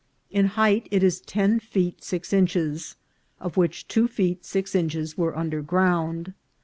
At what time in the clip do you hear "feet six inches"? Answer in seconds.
1.59-2.95, 4.07-5.15